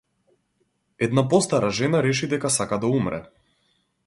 Една 1.07 1.25
постара 1.33 1.71
жена 1.81 2.01
реши 2.09 2.31
дека 2.33 2.53
сака 2.57 2.81
да 2.87 2.93
умре. 3.01 3.23